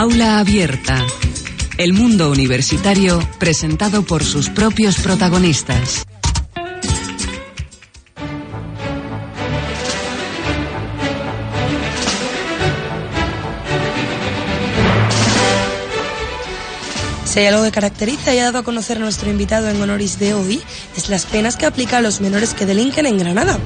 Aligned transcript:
Aula 0.00 0.38
abierta. 0.38 1.04
El 1.76 1.92
mundo 1.92 2.30
universitario 2.30 3.20
presentado 3.38 4.02
por 4.02 4.24
sus 4.24 4.48
propios 4.48 4.98
protagonistas. 4.98 6.06
Si 17.30 17.38
hay 17.38 17.46
algo 17.46 17.62
que 17.62 17.70
caracteriza 17.70 18.34
y 18.34 18.40
ha 18.40 18.46
dado 18.46 18.58
a 18.58 18.62
conocer 18.64 18.96
a 18.96 19.00
nuestro 19.00 19.30
invitado 19.30 19.68
en 19.68 19.80
honoris 19.80 20.18
de 20.18 20.34
hoy, 20.34 20.60
es 20.96 21.08
las 21.10 21.26
penas 21.26 21.54
que 21.54 21.64
aplica 21.64 21.98
a 21.98 22.00
los 22.00 22.20
menores 22.20 22.54
que 22.54 22.66
delinquen 22.66 23.06
en 23.06 23.18
Granada. 23.18 23.56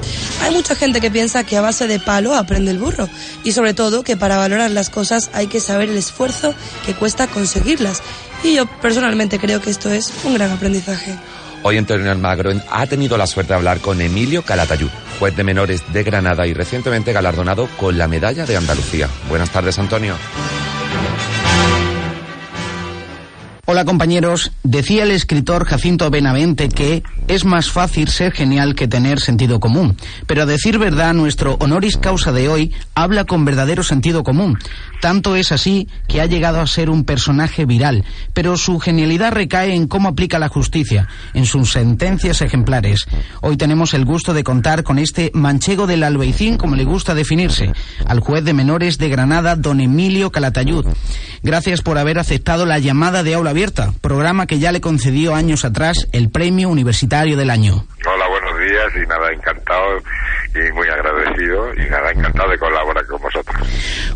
Hay 0.43 0.53
mucha 0.53 0.75
gente 0.75 1.01
que 1.01 1.09
piensa 1.09 1.43
que 1.43 1.57
a 1.57 1.61
base 1.61 1.87
de 1.87 1.99
palo 1.99 2.35
aprende 2.35 2.69
el 2.69 2.77
burro 2.77 3.09
y 3.43 3.53
sobre 3.53 3.73
todo 3.73 4.03
que 4.03 4.17
para 4.17 4.37
valorar 4.37 4.69
las 4.69 4.91
cosas 4.91 5.31
hay 5.33 5.47
que 5.47 5.59
saber 5.59 5.89
el 5.89 5.97
esfuerzo 5.97 6.53
que 6.85 6.93
cuesta 6.93 7.25
conseguirlas. 7.25 8.03
Y 8.43 8.53
yo 8.53 8.67
personalmente 8.67 9.39
creo 9.39 9.59
que 9.61 9.71
esto 9.71 9.89
es 9.89 10.13
un 10.25 10.35
gran 10.35 10.51
aprendizaje. 10.51 11.15
Hoy 11.63 11.79
Antonio 11.79 12.11
Almagro 12.11 12.51
ha 12.69 12.85
tenido 12.85 13.17
la 13.17 13.25
suerte 13.25 13.53
de 13.53 13.57
hablar 13.57 13.79
con 13.79 13.99
Emilio 13.99 14.43
Calatayud, 14.43 14.91
juez 15.17 15.35
de 15.35 15.43
menores 15.43 15.81
de 15.91 16.03
Granada 16.03 16.45
y 16.45 16.53
recientemente 16.53 17.13
galardonado 17.13 17.67
con 17.77 17.97
la 17.97 18.07
Medalla 18.07 18.45
de 18.45 18.57
Andalucía. 18.57 19.09
Buenas 19.27 19.49
tardes, 19.49 19.79
Antonio. 19.79 20.13
Hola 23.67 23.83
compañeros, 23.83 24.51
decía 24.61 25.01
el 25.01 25.09
escritor 25.09 25.65
Jacinto 25.65 26.11
Benavente 26.11 26.69
que 26.69 27.01
es 27.27 27.45
más 27.45 27.71
fácil 27.71 28.09
ser 28.09 28.31
genial 28.31 28.75
que 28.75 28.87
tener 28.87 29.19
sentido 29.19 29.59
común, 29.59 29.97
pero 30.27 30.43
a 30.43 30.45
decir 30.45 30.77
verdad 30.77 31.15
nuestro 31.15 31.55
honoris 31.55 31.97
causa 31.97 32.31
de 32.31 32.47
hoy 32.47 32.71
habla 32.93 33.23
con 33.23 33.43
verdadero 33.43 33.81
sentido 33.81 34.23
común. 34.23 34.59
Tanto 35.01 35.35
es 35.35 35.51
así 35.51 35.87
que 36.07 36.21
ha 36.21 36.27
llegado 36.27 36.61
a 36.61 36.67
ser 36.67 36.91
un 36.91 37.05
personaje 37.05 37.65
viral, 37.65 38.05
pero 38.35 38.55
su 38.55 38.77
genialidad 38.79 39.31
recae 39.31 39.73
en 39.73 39.87
cómo 39.87 40.09
aplica 40.09 40.37
la 40.37 40.47
justicia, 40.47 41.07
en 41.33 41.47
sus 41.47 41.71
sentencias 41.71 42.41
ejemplares. 42.41 43.07
Hoy 43.41 43.57
tenemos 43.57 43.95
el 43.95 44.05
gusto 44.05 44.35
de 44.35 44.43
contar 44.43 44.83
con 44.83 44.99
este 44.99 45.31
manchego 45.33 45.87
del 45.87 46.03
Albeicín, 46.03 46.57
como 46.57 46.75
le 46.75 46.83
gusta 46.83 47.15
definirse, 47.15 47.73
al 48.05 48.19
juez 48.19 48.43
de 48.43 48.53
menores 48.53 48.99
de 48.99 49.09
Granada, 49.09 49.55
don 49.55 49.79
Emilio 49.81 50.31
Calatayud. 50.31 50.85
Gracias 51.41 51.81
por 51.81 51.97
haber 51.97 52.19
aceptado 52.19 52.67
la 52.67 52.79
llamada 52.79 53.23
de 53.23 53.33
aula 53.33 53.53
abierta, 53.55 53.93
programa 54.01 54.47
que 54.47 54.59
ya 54.59 54.73
le 54.73 54.81
concedió 54.81 55.33
años 55.33 55.63
atrás 55.63 56.09
el 56.11 56.29
Premio 56.29 56.67
Universitario 56.67 57.37
del 57.37 57.49
Año. 57.49 57.85
Hola, 58.05 58.27
buenos 58.27 58.59
días 58.59 58.91
y 59.01 59.07
nada, 59.07 59.31
encantado 59.31 59.97
y 60.53 60.73
muy 60.73 60.85
agradecido 60.89 61.73
y 61.73 61.89
nada, 61.89 62.11
encantado 62.11 62.51
de 62.51 62.57
colaborar 62.57 63.05
con 63.07 63.21
vosotros. 63.21 63.55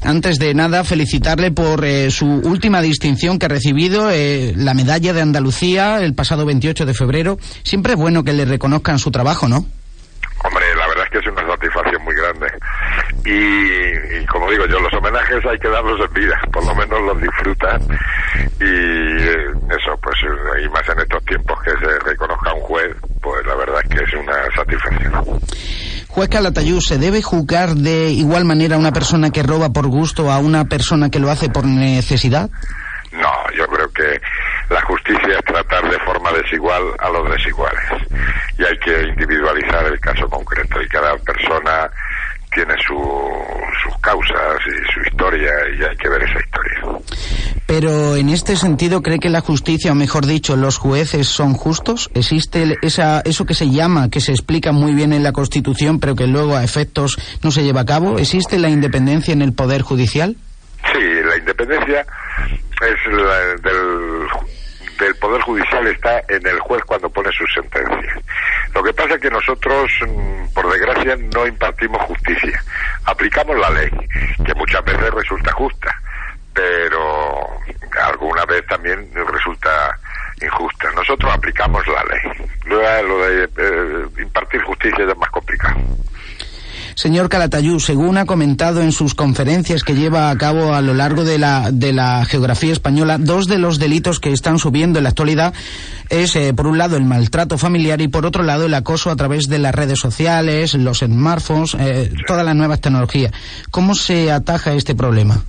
Antes 0.04 0.40
de 0.40 0.54
nada, 0.54 0.84
felicitarle 0.84 1.52
por 1.52 1.86
eh, 1.86 2.12
su 2.12 2.26
última 2.28 2.82
distinción 2.82 3.40
que 3.40 3.46
ha 3.46 3.50
recibido, 3.50 4.12
eh, 4.12 4.52
la 4.58 4.74
medalla 4.74 5.14
de 5.14 5.22
Andalucía 5.22 6.02
el 6.02 6.14
pasado 6.14 6.46
28 6.46 6.86
de 6.86 6.94
febrero. 6.94 7.38
Siempre 7.64 7.94
es 7.94 7.98
bueno 7.98 8.26
que 8.26 8.34
le 8.34 8.44
reconozcan 8.44 9.00
su 9.00 9.10
trabajo, 9.10 9.48
¿no? 9.48 9.66
Hombre, 10.44 10.66
la 10.76 10.88
verdad 10.88 11.06
es 11.06 11.12
que 11.12 11.18
es 11.20 11.28
una 11.28 11.48
satisfacción 11.48 12.04
muy 12.04 12.16
grande. 12.16 12.48
Y, 13.30 14.22
y, 14.22 14.26
como 14.26 14.50
digo 14.50 14.66
yo, 14.66 14.80
los 14.80 14.92
homenajes 14.94 15.46
hay 15.46 15.60
que 15.60 15.70
darlos 15.70 16.00
en 16.00 16.14
vida, 16.14 16.36
por 16.52 16.66
lo 16.66 16.74
menos 16.74 17.00
los 17.02 17.22
disfrutan. 17.22 17.80
Y 18.60 18.64
eh, 18.64 19.52
eso, 19.70 19.96
pues, 20.02 20.16
y 20.64 20.70
más 20.70 20.90
en 20.90 21.00
estos 21.00 21.24
tiempos 21.26 21.60
que 21.62 21.72
se 21.72 22.00
reconozca 22.00 22.54
un 22.56 22.62
juez, 22.62 22.96
pues 23.22 23.46
la 23.46 23.56
verdad 23.56 23.82
es 23.84 23.90
que 23.90 24.04
es 24.04 24.14
una 24.16 24.34
satisfacción. 24.56 25.40
Juez 26.08 26.30
Calatayud, 26.30 26.80
¿se 26.82 26.98
debe 26.98 27.22
juzgar 27.22 27.76
de 27.76 28.10
igual 28.10 28.46
manera 28.46 28.78
a 28.78 28.80
una 28.80 28.92
persona 28.92 29.30
que 29.30 29.44
roba 29.44 29.70
por 29.70 29.88
gusto 29.88 30.32
a 30.32 30.40
una 30.40 30.66
persona 30.66 31.12
que 31.12 31.20
lo 31.20 31.30
hace 31.30 31.50
por 31.50 31.66
necesidad? 31.66 32.50
No, 33.12 33.32
yo 33.56 33.68
creo 33.68 33.92
que 33.92 34.20
la 34.74 34.82
justicia 34.82 35.38
es 35.38 35.46
tratar 35.46 35.88
de 35.88 36.00
forma 36.00 36.32
desigual 36.32 36.82
a 36.98 37.10
los 37.10 37.30
desiguales. 37.30 37.84
Y 38.58 38.64
hay 38.64 38.78
que 38.80 39.04
individualizar 39.10 39.86
el 39.86 40.00
caso 40.00 40.28
concreto 40.28 40.82
y 40.82 40.88
cada 40.88 41.16
persona 41.18 41.90
tiene 42.54 42.74
su, 42.86 42.96
sus 43.84 44.02
causas 44.02 44.58
y 44.66 44.94
su 44.94 45.02
historia 45.10 45.52
y 45.78 45.84
hay 45.84 45.96
que 45.98 46.10
ver 46.10 46.24
esa 46.24 46.40
historia. 46.40 47.00
Pero 47.66 48.16
en 48.16 48.30
este 48.30 48.56
sentido, 48.56 49.02
¿cree 49.02 49.20
que 49.20 49.30
la 49.30 49.42
justicia, 49.42 49.92
o 49.92 49.96
mejor 49.96 50.26
dicho, 50.26 50.56
los 50.56 50.78
jueces 50.78 51.28
son 51.28 51.54
justos? 51.54 52.10
¿Existe 52.16 52.78
esa, 52.82 53.22
eso 53.22 53.46
que 53.46 53.54
se 53.54 53.70
llama, 53.70 54.10
que 54.10 54.22
se 54.22 54.32
explica 54.32 54.72
muy 54.72 54.94
bien 54.94 55.14
en 55.14 55.24
la 55.24 55.32
Constitución, 55.32 56.00
pero 56.00 56.16
que 56.16 56.26
luego 56.26 56.56
a 56.56 56.64
efectos 56.64 57.18
no 57.44 57.52
se 57.52 57.64
lleva 57.64 57.82
a 57.82 57.86
cabo? 57.86 58.18
¿Existe 58.18 58.58
la 58.58 58.70
independencia 58.70 59.34
en 59.34 59.42
el 59.42 59.54
Poder 59.54 59.84
Judicial? 59.84 60.36
Sí, 60.92 61.04
la 61.24 61.38
independencia 61.38 62.02
es 62.02 63.14
la 63.14 63.38
del 63.62 64.28
del 65.00 65.16
Poder 65.16 65.42
Judicial 65.42 65.88
está 65.88 66.22
en 66.28 66.46
el 66.46 66.60
juez 66.60 66.84
cuando 66.86 67.10
pone 67.10 67.30
sus 67.32 67.52
sentencias. 67.54 68.24
Lo 68.76 68.84
que 68.84 68.94
pasa 68.94 69.16
es 69.16 69.22
que 69.22 69.30
nosotros, 69.30 69.90
por 70.54 70.72
desgracia, 70.72 71.16
no 71.34 71.48
impartimos 71.48 72.02
justicia. 72.04 72.64
Aplicamos 73.06 73.58
la 73.58 73.70
ley, 73.70 73.90
que 74.46 74.54
muchas 74.56 74.84
veces 74.84 75.14
resulta 75.14 75.52
justa, 75.54 76.02
pero 76.54 77.60
alguna 78.04 78.46
vez 78.46 78.66
también 78.68 79.10
resulta 79.14 79.98
injusta. 80.42 80.92
Nosotros 80.92 81.34
aplicamos 81.34 81.86
la 81.88 82.04
ley. 82.04 82.50
Luego 82.66 83.08
lo 83.08 83.26
de 83.26 83.44
eh, 83.58 84.22
impartir 84.22 84.62
justicia 84.64 85.06
es 85.06 85.18
más 85.18 85.30
complicado. 85.30 85.80
Señor 87.00 87.30
Calatayú, 87.30 87.80
según 87.80 88.18
ha 88.18 88.26
comentado 88.26 88.82
en 88.82 88.92
sus 88.92 89.16
conferencias 89.16 89.86
que 89.86 89.96
lleva 89.96 90.30
a 90.30 90.38
cabo 90.38 90.74
a 90.74 90.82
lo 90.82 90.94
largo 90.94 91.24
de 91.24 91.38
la, 91.38 91.72
de 91.72 91.94
la 91.94 92.26
geografía 92.26 92.74
española, 92.74 93.16
dos 93.18 93.48
de 93.48 93.58
los 93.58 93.80
delitos 93.80 94.20
que 94.20 94.34
están 94.34 94.60
subiendo 94.60 95.00
en 95.00 95.04
la 95.04 95.12
actualidad 95.12 95.54
es, 96.10 96.36
eh, 96.36 96.54
por 96.54 96.68
un 96.68 96.78
lado, 96.78 96.98
el 96.98 97.06
maltrato 97.06 97.58
familiar 97.58 98.02
y, 98.02 98.10
por 98.10 98.26
otro 98.26 98.44
lado, 98.44 98.66
el 98.66 98.74
acoso 98.74 99.12
a 99.12 99.16
través 99.16 99.48
de 99.48 99.60
las 99.60 99.74
redes 99.74 99.98
sociales, 99.98 100.74
los 100.74 101.00
smartphones, 101.00 101.74
eh, 101.80 102.12
todas 102.28 102.46
las 102.46 102.56
nuevas 102.58 102.82
tecnologías. 102.82 103.32
¿Cómo 103.72 103.96
se 103.96 104.30
ataja 104.30 104.74
este 104.74 104.94
problema? 104.94 105.42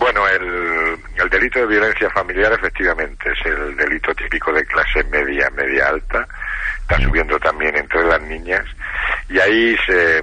Bueno, 0.00 0.26
el, 0.26 0.98
el 1.22 1.30
delito 1.30 1.60
de 1.60 1.66
violencia 1.68 2.10
familiar 2.10 2.52
efectivamente 2.52 3.30
es 3.30 3.46
el 3.46 3.76
delito 3.76 4.12
típico 4.16 4.52
de 4.52 4.64
clase 4.64 5.04
media, 5.04 5.48
media 5.56 5.86
alta. 5.90 6.26
Está 6.92 7.06
subiendo 7.06 7.38
también 7.38 7.74
entre 7.74 8.04
las 8.04 8.20
niñas 8.20 8.66
y 9.30 9.38
ahí 9.38 9.74
se, 9.86 10.22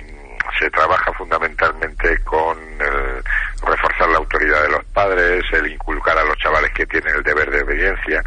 se 0.59 0.69
trabaja 0.69 1.11
fundamentalmente 1.13 2.19
con 2.19 2.59
el 2.79 3.23
reforzar 3.65 4.07
la 4.09 4.19
autoridad 4.19 4.61
de 4.61 4.69
los 4.69 4.85
padres, 4.85 5.43
el 5.51 5.71
inculcar 5.71 6.15
a 6.15 6.23
los 6.23 6.37
chavales 6.37 6.71
que 6.73 6.85
tienen 6.85 7.15
el 7.15 7.23
deber 7.23 7.49
de 7.49 7.63
obediencia 7.63 8.23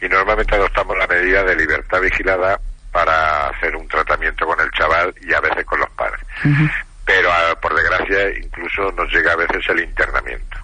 y 0.00 0.08
normalmente 0.08 0.54
adoptamos 0.54 0.96
la 0.96 1.06
medida 1.06 1.42
de 1.42 1.54
libertad 1.54 2.00
vigilada 2.00 2.58
para 2.90 3.48
hacer 3.48 3.76
un 3.76 3.86
tratamiento 3.88 4.46
con 4.46 4.58
el 4.58 4.70
chaval 4.70 5.14
y 5.20 5.34
a 5.34 5.40
veces 5.40 5.64
con 5.66 5.80
los 5.80 5.90
padres. 5.90 6.20
Uh 6.44 6.48
-huh. 6.48 6.70
Pero 7.04 7.30
por 7.60 7.74
desgracia 7.74 8.38
incluso 8.38 8.90
nos 8.92 9.12
llega 9.12 9.32
a 9.32 9.36
veces 9.36 9.68
el 9.68 9.80
internamiento 9.80 10.61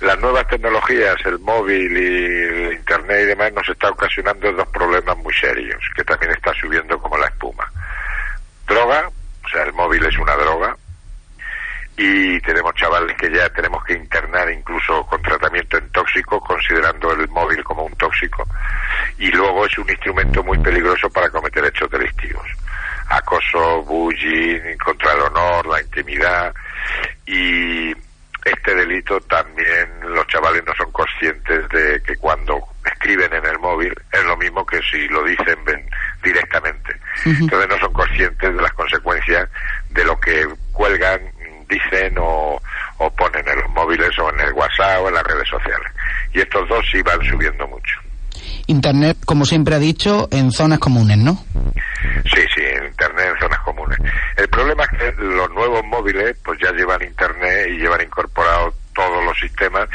las 0.00 0.18
nuevas 0.18 0.46
tecnologías, 0.48 1.16
el 1.24 1.38
móvil 1.38 1.96
y 1.96 2.44
el 2.44 2.72
internet 2.74 3.20
y 3.22 3.26
demás 3.26 3.52
nos 3.52 3.68
está 3.68 3.90
ocasionando 3.90 4.52
dos 4.52 4.68
problemas 4.68 5.16
muy 5.18 5.32
serios, 5.34 5.82
que 5.94 6.04
también 6.04 6.32
está 6.32 6.52
subiendo 6.54 6.98
como 6.98 7.16
la 7.16 7.26
espuma. 7.26 7.70
Droga, 8.66 9.08
o 9.44 9.48
sea, 9.48 9.62
el 9.62 9.72
móvil 9.72 10.04
es 10.04 10.18
una 10.18 10.34
droga, 10.36 10.76
y 11.96 12.40
tenemos 12.40 12.74
chavales 12.74 13.16
que 13.16 13.30
ya 13.30 13.48
tenemos 13.50 13.84
que 13.84 13.94
internar 13.94 14.50
incluso 14.50 15.06
con 15.06 15.22
tratamiento 15.22 15.78
en 15.78 15.88
tóxico, 15.90 16.40
considerando 16.40 17.12
el 17.12 17.28
móvil 17.28 17.62
como 17.62 17.84
un 17.84 17.94
tóxico, 17.96 18.46
y 19.18 19.30
luego 19.30 19.64
es 19.66 19.78
un 19.78 19.88
instrumento 19.88 20.42
muy 20.42 20.58
peligroso 20.58 21.08
para 21.10 21.30
cometer 21.30 21.64
hechos 21.64 21.90
delictivos. 21.90 22.46
Acoso, 23.08 23.82
bullying, 23.82 24.76
contra 24.78 25.12
el 25.12 25.20
honor, 25.20 25.66
la 25.66 25.80
intimidad, 25.80 26.52
y 27.26 27.94
también 29.28 29.88
los 30.08 30.26
chavales 30.26 30.62
no 30.66 30.72
son 30.74 30.90
conscientes 30.92 31.68
de 31.68 32.00
que 32.06 32.16
cuando 32.16 32.60
escriben 32.84 33.32
en 33.32 33.44
el 33.44 33.58
móvil 33.58 33.94
es 34.12 34.24
lo 34.24 34.36
mismo 34.36 34.64
que 34.64 34.80
si 34.90 35.06
lo 35.08 35.22
dicen 35.24 35.62
ven 35.64 35.88
directamente. 36.22 36.96
Entonces 37.24 37.68
no 37.68 37.78
son 37.78 37.92
conscientes 37.92 38.54
de 38.54 38.62
las 38.62 38.72
consecuencias 38.72 39.48
de 39.90 40.04
lo 40.04 40.18
que 40.18 40.46
cuelgan, 40.72 41.20
dicen 41.68 42.16
o, 42.18 42.60
o 42.98 43.10
ponen 43.10 43.46
en 43.46 43.60
los 43.60 43.70
móviles 43.70 44.18
o 44.18 44.30
en 44.30 44.40
el 44.40 44.52
WhatsApp 44.52 45.00
o 45.02 45.08
en 45.08 45.14
las 45.14 45.24
redes 45.24 45.48
sociales. 45.48 45.92
Y 46.32 46.40
estos 46.40 46.68
dos 46.68 46.84
sí 46.90 47.02
van 47.02 47.22
subiendo 47.24 47.66
mucho. 47.68 48.00
Internet, 48.66 49.18
como 49.24 49.44
siempre 49.44 49.74
ha 49.74 49.78
dicho, 49.78 50.28
en 50.30 50.50
zonas 50.50 50.78
comunes, 50.78 51.18
¿no? 51.18 51.44
Sí, 52.24 52.40
sí, 52.54 52.62
en 52.62 52.86
Internet 52.86 53.28
en 53.34 53.40
zonas 53.40 53.60
comunes. 53.60 53.98
El 54.36 54.48
problema 54.48 54.84
es 54.84 54.98
que 54.98 55.22
los 55.22 55.50
nuevos 55.50 55.84
móviles 55.84 56.36
pues 56.44 56.58
ya 56.60 56.72
llevan 56.72 57.02
Internet 57.02 57.68
y 57.70 57.78
llevan 57.78 58.02
incorporado 58.02 58.74
todos 58.94 59.24
los 59.24 59.38
sistemas 59.38 59.88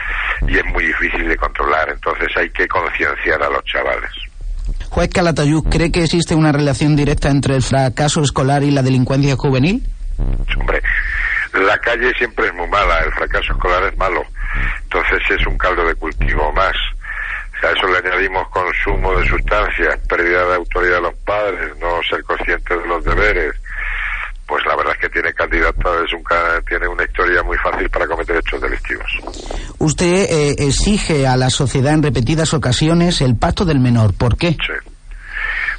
y 0.47 0.57
es 0.57 0.65
muy 0.65 0.85
difícil 0.85 1.27
de 1.27 1.37
controlar, 1.37 1.89
entonces 1.89 2.27
hay 2.35 2.49
que 2.49 2.67
concienciar 2.67 3.41
a 3.41 3.49
los 3.49 3.63
chavales. 3.65 4.11
Juez 4.89 5.09
Calatayud, 5.09 5.63
¿cree 5.69 5.91
que 5.91 6.03
existe 6.03 6.35
una 6.35 6.51
relación 6.51 6.95
directa 6.95 7.29
entre 7.29 7.55
el 7.55 7.63
fracaso 7.63 8.21
escolar 8.21 8.63
y 8.63 8.71
la 8.71 8.81
delincuencia 8.81 9.35
juvenil? 9.35 9.83
Hombre, 10.57 10.81
la 11.53 11.77
calle 11.77 12.11
siempre 12.17 12.47
es 12.47 12.53
muy 12.53 12.67
mala, 12.67 12.99
el 12.99 13.11
fracaso 13.13 13.53
escolar 13.53 13.83
es 13.83 13.97
malo, 13.97 14.23
Entonces 14.83 15.19
es 15.29 15.47
un 15.47 15.57
caldo 15.57 15.85
de 15.85 15.95
cultivo 15.95 16.51
más. 16.53 16.73
A 17.61 17.71
eso 17.71 17.87
le 17.87 17.97
añadimos 17.97 18.47
consumo 18.49 19.13
de 19.15 19.27
sustancias, 19.27 19.99
pérdida 20.07 20.45
de 20.45 20.55
autoridad 20.55 20.95
de 20.95 21.01
los 21.01 21.15
padres, 21.25 21.77
no 21.79 22.01
ser 22.09 22.23
conscientes 22.23 22.81
de 22.81 22.87
los 22.87 23.03
deberes. 23.03 23.53
Pues 24.49 24.65
la 24.65 24.75
verdad 24.75 24.93
es 24.95 25.01
que 25.01 25.09
tiene 25.09 25.31
candidato, 25.31 26.03
es 26.03 26.11
un, 26.11 26.23
tiene 26.67 26.87
una 26.87 27.03
historia 27.03 27.43
muy 27.43 27.55
fácil 27.59 27.87
para 27.87 28.07
cometer 28.07 28.35
hechos 28.35 28.59
delictivos. 28.59 29.05
Usted 29.77 30.25
eh, 30.27 30.55
exige 30.57 31.27
a 31.27 31.37
la 31.37 31.51
sociedad 31.51 31.93
en 31.93 32.01
repetidas 32.01 32.55
ocasiones 32.55 33.21
el 33.21 33.37
pacto 33.37 33.63
del 33.63 33.79
menor. 33.79 34.17
¿Por 34.17 34.37
qué? 34.37 34.53
Sí. 34.53 34.73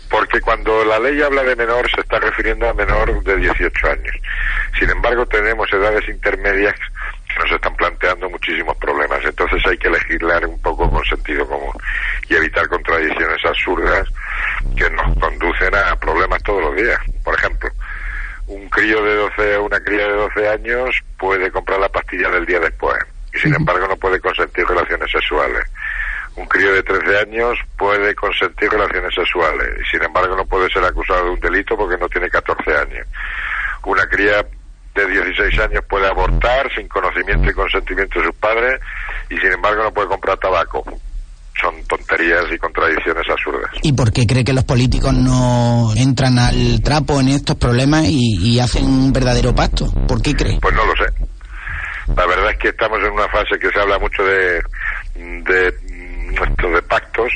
Porque 0.08 0.40
cuando 0.40 0.84
la 0.84 1.00
ley 1.00 1.20
habla 1.20 1.42
de 1.42 1.56
menor 1.56 1.90
se 1.92 2.00
está 2.00 2.20
refiriendo 2.20 2.68
a 2.68 2.74
menor 2.74 3.22
de 3.24 3.36
18 3.38 3.86
años. 3.88 4.14
Sin 4.78 4.88
embargo, 4.88 5.26
tenemos 5.26 5.68
edades 5.72 6.08
intermedias 6.08 6.74
que 7.26 7.42
nos 7.42 7.50
están 7.50 7.74
planteando 7.74 8.30
muchísimos 8.30 8.76
problemas. 8.76 9.18
Entonces 9.24 9.60
hay 9.66 9.78
que 9.78 9.90
legislar 9.90 10.46
un 10.46 10.60
poco 10.62 10.88
con 10.88 11.04
sentido 11.04 11.44
común 11.48 11.74
y 12.28 12.34
evitar 12.34 12.68
contradicciones 12.68 13.44
absurdas 13.44 14.08
que 14.76 14.88
nos 14.90 15.18
conducen 15.18 15.74
a 15.74 15.96
problemas 15.96 16.40
todos 16.44 16.62
los 16.62 16.76
días. 16.76 16.98
Por 17.24 17.34
ejemplo, 17.34 17.68
un 18.50 18.68
crío 18.68 19.02
de 19.04 19.14
12, 19.14 19.58
una 19.58 19.78
cría 19.78 20.08
de 20.08 20.14
12 20.14 20.48
años 20.48 20.90
puede 21.16 21.52
comprar 21.52 21.78
la 21.78 21.88
pastilla 21.88 22.28
del 22.30 22.44
día 22.44 22.58
después 22.58 22.98
y 23.32 23.38
sin 23.38 23.54
embargo 23.54 23.86
no 23.86 23.96
puede 23.96 24.18
consentir 24.18 24.66
relaciones 24.66 25.08
sexuales. 25.08 25.62
Un 26.34 26.46
crío 26.46 26.72
de 26.72 26.82
13 26.82 27.18
años 27.18 27.58
puede 27.78 28.12
consentir 28.16 28.68
relaciones 28.68 29.14
sexuales 29.14 29.68
y 29.80 29.90
sin 29.90 30.02
embargo 30.02 30.34
no 30.34 30.44
puede 30.46 30.68
ser 30.68 30.82
acusado 30.84 31.26
de 31.26 31.30
un 31.30 31.40
delito 31.40 31.76
porque 31.76 31.96
no 31.96 32.08
tiene 32.08 32.28
14 32.28 32.76
años. 32.76 33.06
Una 33.84 34.04
cría 34.08 34.44
de 34.96 35.06
16 35.06 35.60
años 35.60 35.84
puede 35.88 36.08
abortar 36.08 36.74
sin 36.74 36.88
conocimiento 36.88 37.48
y 37.48 37.54
consentimiento 37.54 38.18
de 38.18 38.26
sus 38.26 38.34
padres 38.34 38.80
y 39.28 39.36
sin 39.36 39.52
embargo 39.52 39.84
no 39.84 39.94
puede 39.94 40.08
comprar 40.08 40.36
tabaco. 40.38 40.84
Tonterías 42.20 42.52
y 42.52 42.58
contradicciones 42.58 43.28
absurdas. 43.30 43.70
¿Y 43.82 43.92
por 43.92 44.12
qué 44.12 44.26
cree 44.26 44.44
que 44.44 44.52
los 44.52 44.64
políticos 44.64 45.14
no 45.14 45.92
entran 45.96 46.38
al 46.38 46.82
trapo 46.82 47.20
en 47.20 47.28
estos 47.28 47.56
problemas 47.56 48.04
y, 48.06 48.58
hacen 48.60 48.84
un 48.84 49.12
verdadero 49.12 49.54
pacto? 49.54 49.86
¿Por 50.06 50.20
qué 50.20 50.34
cree? 50.34 50.58
Pues 50.60 50.74
no 50.74 50.84
lo 50.84 50.92
sé. 50.96 51.10
La 52.14 52.26
verdad 52.26 52.50
es 52.50 52.58
que 52.58 52.68
estamos 52.68 52.98
en 52.98 53.12
una 53.12 53.28
fase 53.28 53.58
que 53.58 53.70
se 53.70 53.80
habla 53.80 53.98
mucho 53.98 54.22
de, 54.22 54.60
de, 55.14 55.72
de 55.72 56.82
pactos, 56.82 57.32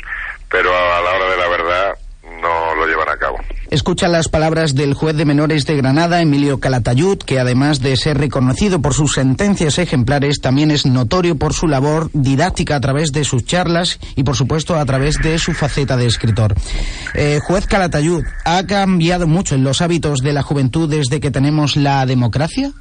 pero 0.49 0.69
a 0.69 1.01
la 1.01 1.11
hora 1.11 1.31
de 1.31 1.37
la 1.37 1.47
verdad 1.47 1.97
no 2.45 2.75
lo 2.75 2.87
llevan 2.87 3.09
a 3.09 3.17
cabo. 3.17 3.39
Escucha 3.71 4.07
las 4.07 4.29
palabras 4.29 4.75
del 4.75 4.93
juez 4.93 5.15
de 5.15 5.25
menores 5.25 5.65
de 5.65 5.75
Granada, 5.75 6.21
Emilio 6.21 6.59
Calatayud, 6.59 7.17
que 7.17 7.39
además 7.39 7.81
de 7.81 7.97
ser 7.97 8.17
reconocido 8.17 8.81
por 8.81 8.93
sus 8.93 9.13
sentencias 9.13 9.79
ejemplares, 9.79 10.39
también 10.39 10.69
es 10.69 10.85
notorio 10.85 11.35
por 11.35 11.53
su 11.53 11.67
labor 11.67 12.09
didáctica 12.13 12.75
a 12.75 12.79
través 12.79 13.11
de 13.11 13.23
sus 13.23 13.45
charlas 13.45 13.99
y, 14.15 14.23
por 14.23 14.35
supuesto, 14.35 14.75
a 14.75 14.85
través 14.85 15.17
de 15.21 15.39
su 15.39 15.53
faceta 15.53 15.97
de 15.97 16.05
escritor. 16.05 16.53
Eh, 17.15 17.39
juez 17.41 17.65
Calatayud, 17.65 18.23
¿ha 18.45 18.65
cambiado 18.67 19.25
mucho 19.25 19.55
en 19.55 19.63
los 19.63 19.81
hábitos 19.81 20.19
de 20.19 20.33
la 20.33 20.43
juventud 20.43 20.89
desde 20.89 21.19
que 21.19 21.31
tenemos 21.31 21.75
la 21.75 22.05
democracia? 22.05 22.71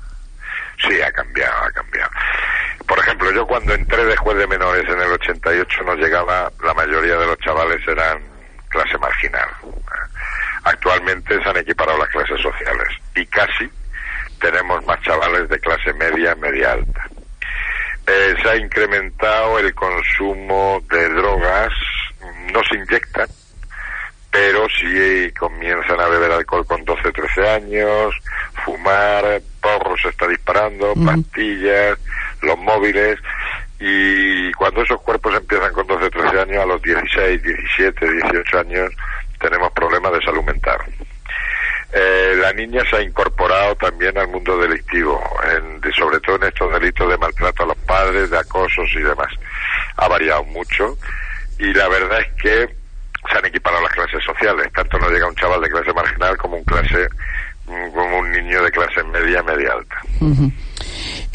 Sí, 0.86 1.00
ha 1.00 1.10
cambiado, 1.12 1.54
ha 1.66 1.70
cambiado. 1.70 2.10
Por 2.86 2.98
ejemplo, 2.98 3.32
yo 3.32 3.46
cuando 3.46 3.72
entré 3.72 4.04
de 4.04 4.16
juez 4.16 4.36
de 4.36 4.46
menores 4.46 4.84
en 4.86 5.00
el 5.00 5.12
88 5.12 5.82
nos 5.86 5.96
llegaba, 5.96 6.52
la 6.62 6.74
mayoría 6.74 7.16
de 7.16 7.26
los 7.26 7.38
chavales 7.38 7.80
eran 7.88 8.33
clase 8.74 8.98
marginal. 8.98 9.48
Actualmente 10.64 11.40
se 11.42 11.48
han 11.48 11.56
equiparado 11.58 11.98
las 11.98 12.08
clases 12.08 12.40
sociales 12.40 12.88
y 13.14 13.24
casi 13.26 13.70
tenemos 14.40 14.84
más 14.84 15.00
chavales 15.02 15.48
de 15.48 15.58
clase 15.60 15.92
media, 15.94 16.34
media 16.34 16.72
alta. 16.72 17.08
Eh, 18.06 18.34
se 18.42 18.48
ha 18.48 18.56
incrementado 18.56 19.58
el 19.58 19.74
consumo 19.74 20.82
de 20.90 21.08
drogas, 21.10 21.72
no 22.52 22.60
se 22.68 22.76
inyectan, 22.76 23.28
pero 24.30 24.66
sí 24.68 25.32
comienzan 25.38 26.00
a 26.00 26.08
beber 26.08 26.32
alcohol 26.32 26.66
con 26.66 26.84
12, 26.84 27.12
13 27.12 27.48
años, 27.48 28.14
fumar, 28.64 29.40
porros 29.62 30.02
se 30.02 30.08
está 30.08 30.26
disparando, 30.26 30.92
pastillas, 31.06 31.98
los 32.42 32.58
móviles, 32.58 33.18
y 33.80 34.52
cuando 34.52 34.82
esos 34.82 35.00
cuerpos 35.00 35.34
empiezan 35.34 35.72
con 35.72 35.86
12, 35.86 36.10
13 36.10 36.40
años, 36.40 36.62
a 36.62 36.66
los 36.66 36.82
16, 36.82 37.42
17, 37.42 38.12
18 38.12 38.58
años, 38.58 38.90
tenemos 39.40 39.72
problemas 39.72 40.12
de 40.12 40.22
salud 40.22 40.42
mental. 40.44 40.78
Eh, 41.92 42.34
la 42.40 42.52
niña 42.52 42.82
se 42.90 42.96
ha 42.96 43.02
incorporado 43.02 43.76
también 43.76 44.18
al 44.18 44.28
mundo 44.28 44.58
delictivo, 44.58 45.22
sobre 45.96 46.18
todo 46.20 46.36
en 46.36 46.44
estos 46.44 46.72
delitos 46.72 47.08
de 47.08 47.18
maltrato 47.18 47.62
a 47.62 47.66
los 47.66 47.76
padres, 47.78 48.30
de 48.30 48.38
acosos 48.38 48.90
y 48.94 49.00
demás. 49.00 49.28
Ha 49.96 50.08
variado 50.08 50.42
mucho 50.44 50.96
y 51.58 51.72
la 51.72 51.88
verdad 51.88 52.20
es 52.20 52.42
que 52.42 52.74
se 53.30 53.38
han 53.38 53.46
equiparado 53.46 53.82
las 53.82 53.92
clases 53.92 54.24
sociales. 54.24 54.72
Tanto 54.72 54.98
no 54.98 55.08
llega 55.08 55.28
un 55.28 55.36
chaval 55.36 55.60
de 55.60 55.70
clase 55.70 55.92
marginal 55.92 56.36
como 56.36 56.56
un 56.56 56.64
clase 56.64 57.08
como 57.66 58.18
un 58.18 58.30
niño 58.30 58.62
de 58.62 58.70
clase 58.70 59.02
media, 59.04 59.42
media 59.42 59.72
alta. 59.72 59.96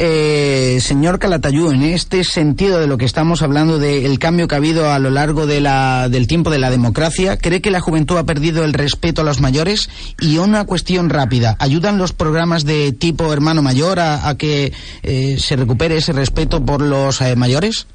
Eh, 0.01 0.77
señor 0.79 1.19
Calatayú, 1.19 1.71
en 1.71 1.83
este 1.83 2.23
sentido 2.23 2.79
de 2.79 2.87
lo 2.87 2.97
que 2.97 3.03
estamos 3.03 3.41
hablando 3.41 3.79
del 3.79 4.17
cambio 4.17 4.47
que 4.47 4.55
ha 4.55 4.57
habido 4.57 4.89
a 4.89 4.97
lo 4.97 5.09
largo 5.09 5.45
de 5.45 5.59
la, 5.59 6.07
del 6.07 6.25
tiempo 6.25 6.49
de 6.49 6.57
la 6.57 6.69
democracia, 6.69 7.37
¿cree 7.37 7.61
que 7.61 7.69
la 7.69 7.81
juventud 7.81 8.17
ha 8.17 8.23
perdido 8.23 8.63
el 8.63 8.71
respeto 8.71 9.23
a 9.23 9.25
los 9.25 9.41
mayores? 9.41 9.89
Y 10.21 10.37
una 10.37 10.65
cuestión 10.65 11.09
rápida, 11.09 11.57
¿ayudan 11.59 11.97
los 11.97 12.13
programas 12.13 12.63
de 12.63 12.93
tipo 12.93 13.33
hermano 13.33 13.61
mayor 13.61 13.99
a, 13.99 14.33
que 14.37 14.71
eh, 15.03 15.35
se 15.37 15.57
recupere 15.57 15.97
ese 15.97 16.13
respeto 16.13 16.65
por 16.65 16.81
los 16.81 17.19
eh, 17.19 17.35
mayores? 17.35 17.85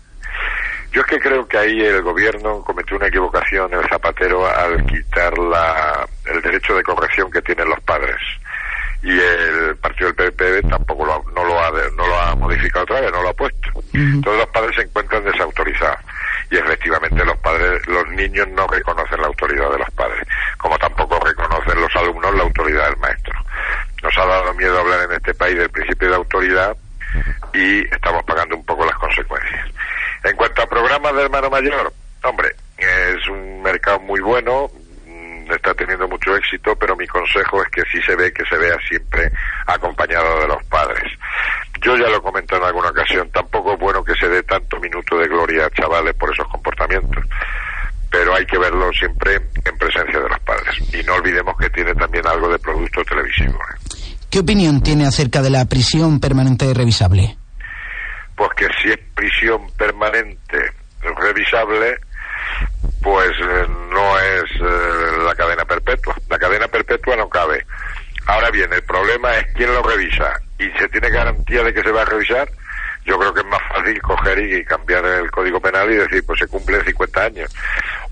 Yo 0.93 1.01
es 1.01 1.07
que 1.07 1.19
creo 1.19 1.49
que 1.49 1.57
ahí 1.57 1.81
el 1.81 2.03
gobierno 2.03 2.63
cometió 2.65 2.99
una 2.99 3.07
equivocación, 3.07 3.73
el 3.73 3.89
Zapatero, 3.89 4.47
al 4.47 4.85
quitar 4.85 5.39
la, 5.39 6.07
el 6.27 6.43
derecho 6.43 6.75
de 6.75 6.83
corrección 6.83 7.31
que 7.31 7.41
tienen 7.41 7.67
los 7.67 7.81
padres 7.81 8.21
y 9.05 9.21
el 9.21 9.77
partido 9.77 10.11
del 10.13 10.33
PP 10.33 10.63
tampoco 10.63 11.05
lo, 11.05 11.13
ha, 11.13 11.23
otra 12.83 13.01
vez, 13.01 13.13
no 13.13 13.23
lo 13.23 13.29
ha 13.29 13.35
puesto. 13.35 13.71
Todos 14.23 14.39
los 14.39 14.47
padres 14.49 14.77
se 14.77 14.83
encuentran 14.83 15.25
desautorizados 15.25 16.01
y 16.51 16.57
efectivamente 16.57 17.25
los 17.25 17.37
padres, 17.39 17.87
los 17.87 18.07
niños 18.11 18.47
no 18.49 18.67
reconocen 18.67 19.21
la 19.21 19.27
autoridad 19.27 19.71
de 19.71 19.79
los 19.79 19.91
padres, 19.91 20.27
como 20.59 20.79
tampoco 20.79 21.19
reconocen 21.21 21.81
los 21.81 21.97
alumnos 21.97 22.35
la 22.35 22.43
autoridad 22.43 22.91
del 22.91 22.99
maestro. 22.99 23.35
Nos 24.03 24.19
ha 24.19 24.27
dado 24.27 24.55
miedo 24.55 24.79
hablar 24.79 25.05
en 25.05 25.17
este 25.17 25.35
país 25.35 25.57
del 25.57 25.71
principio 25.71 26.09
de 26.09 26.17
autoridad 26.17 26.77
y 27.53 27.81
estamos 27.95 28.23
pagando 28.25 28.57
un 28.57 28.65
poco 28.65 28.85
las 28.85 28.99
consecuencias. 28.99 29.69
En 30.25 30.37
cuanto 30.37 30.63
a 30.63 30.67
programas 30.67 31.15
de 31.15 31.23
hermano 31.23 31.51
mayor, 31.51 31.93
hombre, 32.23 32.55
es 32.77 33.29
un 33.29 33.63
mercado 33.63 34.01
muy 34.01 34.21
bueno, 34.21 34.71
está 35.53 35.75
teniendo 35.75 36.09
mucho 36.09 36.37
éxito, 36.37 36.75
pero 36.77 36.97
mi 36.97 37.07
consejo 37.07 37.63
es 37.63 37.69
que 37.71 37.83
si 37.91 38.01
se 38.03 38.17
ve, 38.17 38.33
que 38.33 38.45
se 38.47 38.57
vea 38.57 38.77
siempre 38.89 39.31
acompañado 39.67 40.41
de 40.41 40.49
los 40.49 40.65
padres. 40.65 41.13
Yo 41.85 41.97
ya 41.97 42.09
lo 42.09 42.17
he 42.17 42.23
comentado 42.23 42.63
en 42.63 42.69
alguna 42.69 42.89
ocasión, 42.89 43.29
tampoco 43.31 43.75
es 43.75 43.79
bueno 43.79 44.03
que 44.03 44.15
se 44.15 44.27
dé 44.27 44.43
tanto 44.45 44.81
minuto 44.81 45.19
de 45.19 45.29
gloria 45.29 45.67
a 45.67 45.71
chavales 45.71 46.15
por 46.15 46.33
esos 46.33 46.49
comportamientos, 46.49 47.23
pero 48.11 48.35
hay 48.35 48.47
que 48.47 48.57
verlo 48.57 48.91
siempre 48.93 49.35
en 49.35 49.77
presencia 49.77 50.19
de 50.19 50.29
los 50.29 50.41
padres. 50.41 50.95
Y 50.95 51.03
no 51.03 51.15
olvidemos 51.15 51.55
que 51.59 51.69
tiene 51.69 51.95
también 51.95 52.27
algo 52.27 52.49
de 52.49 52.59
producto 52.59 53.05
televisivo. 53.05 53.55
¿eh? 53.55 54.17
¿Qué 54.31 54.39
opinión 54.39 54.83
tiene 54.83 55.07
acerca 55.07 55.43
de 55.43 55.51
la 55.51 55.67
prisión 55.67 56.21
permanente 56.21 56.73
revisable? 56.73 57.37
Pues 58.35 58.51
que 58.57 58.67
si 58.83 58.89
es 58.91 58.99
prisión 59.15 59.71
permanente 59.77 60.73
revisable, 61.03 61.99
pues 63.03 63.31
eh, 63.31 63.67
no 63.93 64.19
es 64.19 64.51
eh, 64.61 65.25
la 65.25 65.35
cadena 65.35 65.65
perpetua. 65.65 66.17
La 66.31 66.39
cadena 66.39 66.67
perpetua 66.67 67.15
no 67.17 67.29
cabe. 67.29 67.65
Ahora 68.27 68.51
bien, 68.51 68.73
el 68.73 68.83
problema 68.83 69.37
es 69.37 69.47
quién 69.55 69.73
lo 69.73 69.83
revisa 69.83 70.41
y 70.59 70.65
se 70.79 70.89
tiene 70.89 71.11
garantía 71.11 71.63
de 71.63 71.75
que 71.75 71.83
se 71.83 71.91
va 71.91 72.03
a 72.03 72.07
revisar. 72.07 72.49
Yo 73.05 73.19
creo 73.19 73.35
que 73.35 73.41
es 73.41 73.47
más 73.47 73.61
fácil 73.69 74.01
coger 74.01 74.39
y 74.39 74.65
cambiar 74.65 75.05
el 75.05 75.31
Código 75.31 75.61
Penal 75.61 75.91
y 75.91 75.97
decir, 75.97 76.25
pues 76.27 76.39
se 76.39 76.47
cumplen 76.47 76.83
50 76.83 77.23
años. 77.23 77.53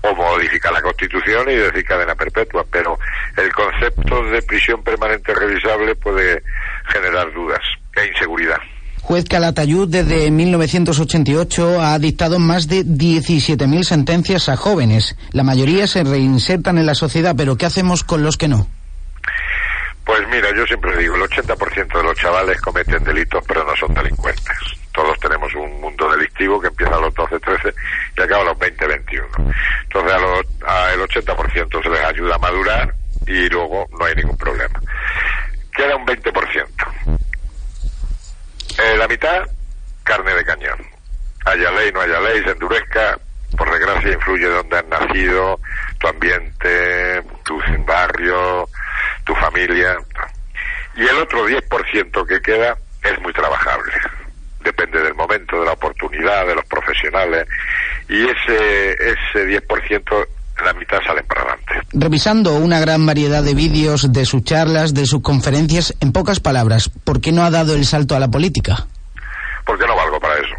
O 0.01 0.13
modificar 0.13 0.71
la 0.71 0.83
Constitución 0.83 1.49
y 1.49 1.55
decir 1.55 1.83
cadena 1.83 2.13
perpetua. 2.13 2.63
Pero 2.69 2.99
el 3.35 3.51
concepto 3.51 4.23
de 4.25 4.41
prisión 4.43 4.83
permanente 4.83 5.33
revisable 5.33 5.95
puede 5.95 6.43
generar 6.89 7.33
dudas 7.33 7.61
e 7.95 8.05
inseguridad. 8.05 8.59
Juez 9.01 9.25
Calatayud 9.27 9.89
desde 9.89 10.29
1988 10.31 11.81
ha 11.81 11.97
dictado 11.99 12.39
más 12.39 12.67
de 12.67 12.85
17.000 12.85 13.83
sentencias 13.83 14.47
a 14.47 14.55
jóvenes. 14.55 15.17
La 15.31 15.43
mayoría 15.43 15.87
se 15.87 16.03
reinsertan 16.03 16.77
en 16.77 16.85
la 16.85 16.95
sociedad, 16.95 17.33
pero 17.35 17.57
¿qué 17.57 17.65
hacemos 17.65 18.03
con 18.03 18.23
los 18.23 18.37
que 18.37 18.47
no? 18.47 18.67
Pues 20.23 20.35
mira, 20.35 20.55
yo 20.55 20.65
siempre 20.65 20.95
digo, 20.95 21.15
el 21.15 21.23
80% 21.23 21.97
de 21.97 22.03
los 22.03 22.17
chavales 22.17 22.61
cometen 22.61 23.03
delitos, 23.03 23.43
pero 23.45 23.61
no 23.65 23.75
son 23.75 23.93
delincuentes. 23.93 24.57
Todos 24.93 25.19
tenemos 25.19 25.53
un 25.53 25.81
mundo 25.81 26.09
delictivo 26.09 26.61
que 26.61 26.67
empieza 26.67 26.95
a 26.95 27.01
los 27.01 27.13
12, 27.13 27.39
13 27.41 27.73
y 28.17 28.21
acaba 28.21 28.43
a 28.43 28.45
los 28.45 28.57
20, 28.57 28.87
21. 28.87 29.27
Entonces 29.83 30.13
a 30.13 30.71
a 30.71 30.93
el 30.93 31.01
80% 31.01 31.83
se 31.83 31.89
les 31.89 31.99
ayuda 32.05 32.35
a 32.35 32.39
madurar 32.39 32.93
y 33.27 33.49
luego 33.49 33.85
no 33.99 34.05
hay 34.05 34.15
ningún 34.15 34.37
problema. 34.37 34.79
Queda 35.75 35.97
un 35.97 36.05
20%. 36.05 37.19
Eh, 38.79 38.97
la 38.97 39.07
mitad, 39.09 39.43
carne 40.03 40.35
de 40.35 40.45
cañón. 40.45 40.87
Haya 41.43 41.69
ley, 41.71 41.91
no 41.91 41.99
haya 41.99 42.21
ley, 42.21 42.41
se 42.45 42.51
endurezca, 42.51 43.19
por 43.57 43.69
desgracia 43.71 44.13
influye 44.13 44.47
donde 44.47 44.77
has 44.77 44.87
nacido, 44.87 45.59
tu 45.99 46.07
ambiente, 46.07 47.23
tu 47.43 47.59
barrio, 47.85 48.69
tu 49.23 49.35
familia. 49.35 49.97
Y 50.95 51.01
el 51.01 51.17
otro 51.17 51.47
10% 51.47 52.27
que 52.27 52.41
queda 52.41 52.77
es 53.03 53.19
muy 53.21 53.33
trabajable. 53.33 53.91
Depende 54.63 55.01
del 55.01 55.15
momento, 55.15 55.59
de 55.59 55.65
la 55.65 55.73
oportunidad, 55.73 56.47
de 56.47 56.55
los 56.55 56.65
profesionales. 56.65 57.47
Y 58.07 58.23
ese, 58.23 58.91
ese 58.93 59.61
10% 59.61 60.27
la 60.63 60.73
mitad 60.73 60.99
salen 61.05 61.25
para 61.25 61.41
adelante. 61.41 61.73
Revisando 61.93 62.55
una 62.55 62.79
gran 62.79 63.05
variedad 63.05 63.43
de 63.43 63.53
vídeos 63.53 64.11
de 64.11 64.25
sus 64.25 64.43
charlas, 64.43 64.93
de 64.93 65.05
sus 65.05 65.21
conferencias, 65.21 65.93
en 65.99 66.11
pocas 66.11 66.39
palabras, 66.39 66.89
¿por 67.03 67.21
qué 67.21 67.31
no 67.31 67.43
ha 67.43 67.49
dado 67.49 67.75
el 67.75 67.85
salto 67.85 68.15
a 68.15 68.19
la 68.19 68.29
política? 68.29 68.85
Porque 69.65 69.85
no 69.87 69.95
valgo 69.95 70.19
para 70.19 70.35
eso. 70.35 70.55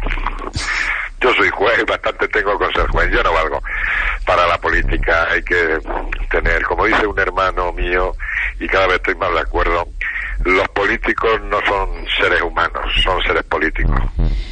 Yo 1.21 1.33
soy 1.33 1.49
juez, 1.49 1.83
bastante 1.87 2.27
tengo 2.27 2.57
con 2.57 2.71
ser 2.73 2.87
juez, 2.87 3.09
yo 3.11 3.23
no 3.23 3.33
valgo 3.33 3.61
para 4.25 4.45
la 4.47 4.57
política. 4.59 5.27
Hay 5.31 5.41
que 5.43 5.77
tener, 6.29 6.63
como 6.63 6.85
dice 6.85 7.07
un 7.07 7.17
hermano 7.17 7.71
mío, 7.71 8.13
y 8.59 8.67
cada 8.67 8.87
vez 8.87 8.97
estoy 8.97 9.15
más 9.15 9.31
de 9.33 9.39
acuerdo, 9.39 9.87
los 10.45 10.67
políticos 10.69 11.41
no 11.49 11.57
son 11.65 11.89
seres 12.19 12.41
humanos, 12.41 12.85
son 13.03 13.21
seres 13.23 13.43
políticos. 13.43 13.99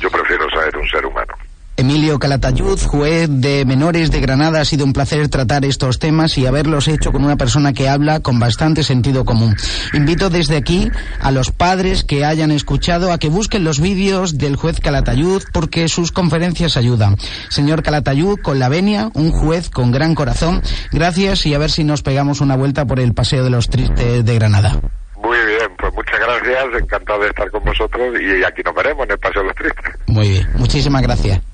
Yo 0.02 0.10
prefiero 0.10 0.50
ser 0.50 0.76
un 0.76 0.88
ser 0.90 1.06
humano. 1.06 1.34
Emilio 1.76 2.20
Calatayud, 2.20 2.80
juez 2.86 3.28
de 3.30 3.66
menores 3.66 4.12
de 4.12 4.22
Granada, 4.22 4.62
ha 4.62 4.66
sido 4.66 4.86
un 4.86 4.94
placer 4.94 5.28
tratar 5.30 5.66
estos 5.66 5.98
temas 5.98 6.38
y 6.38 6.46
haberlos 6.46 6.88
hecho 6.88 7.12
con 7.12 7.26
una 7.26 7.36
persona 7.36 7.74
que 7.74 7.90
habla 7.90 8.20
con 8.20 8.40
bastante 8.40 8.84
sentido 8.84 9.26
común. 9.26 9.56
Invito 9.92 10.30
desde 10.30 10.56
aquí 10.56 10.92
a 11.20 11.32
los 11.32 11.52
padres 11.52 12.04
que 12.04 12.26
hayan 12.26 12.52
escuchado 12.52 13.12
a 13.12 13.18
que 13.18 13.30
busquen 13.30 13.64
los 13.64 13.80
vídeos 13.80 14.38
del 14.38 14.56
juez 14.56 14.80
Calatayud 14.80 15.42
porque 15.52 15.88
sus 15.88 16.12
conferencias 16.12 16.78
ayudan. 16.78 17.18
Señor 17.50 17.82
Calatayud, 17.82 18.40
con 18.40 18.60
la 18.60 18.70
venia, 18.70 19.10
un 19.16 19.32
juez 19.32 19.72
con 19.72 19.92
gran 19.92 20.14
corazón, 20.14 20.62
gracias 20.92 21.46
y 21.48 21.56
a 21.56 21.58
ver 21.58 21.72
si 21.72 21.84
nos 21.84 22.04
pegamos 22.04 22.40
una 22.40 22.56
vuelta 22.56 22.86
por 22.86 23.00
el 23.00 23.16
Paseo 23.16 23.44
de 23.44 23.50
los 23.50 23.70
Tristes 23.70 24.24
de 24.24 24.36
Granada. 24.36 24.80
Muy 25.24 25.38
bien, 25.38 25.72
pues 25.80 25.94
muchas 25.94 26.12
gracias, 26.25 26.82
encantado 26.82 27.22
de 27.22 27.27
estar 27.27 27.50
con 27.51 27.63
vosotros 27.63 28.20
y 28.20 28.44
aquí 28.44 28.62
nos 28.63 28.75
veremos 28.75 29.06
en 29.06 29.12
el 29.12 29.20
Paseo 29.20 29.42
de 29.42 29.48
los 29.48 29.56
Tristes. 29.56 29.96
Muy 30.08 30.30
bien, 30.30 30.48
muchísimas 30.56 31.01
gracias. 31.01 31.52